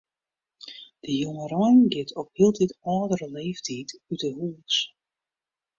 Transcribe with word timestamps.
De 1.03 1.11
jongerein 1.21 1.79
giet 1.91 2.11
op 2.21 2.27
hieltyd 2.37 2.71
âldere 2.95 3.27
leeftiid 3.37 3.89
út 4.11 4.21
'e 4.25 4.31
hûs. 4.39 4.75